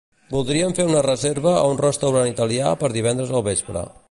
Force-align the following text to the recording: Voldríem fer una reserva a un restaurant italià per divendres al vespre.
Voldríem 0.35 0.73
fer 0.79 0.85
una 0.91 1.03
reserva 1.07 1.53
a 1.59 1.61
un 1.75 1.79
restaurant 1.85 2.33
italià 2.33 2.75
per 2.85 2.93
divendres 2.97 3.39
al 3.41 3.51
vespre. 3.55 3.91